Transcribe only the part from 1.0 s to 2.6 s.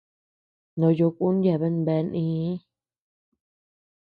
kun yeabean bea nïi.